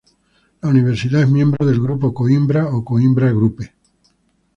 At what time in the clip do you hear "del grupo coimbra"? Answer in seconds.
1.63-2.65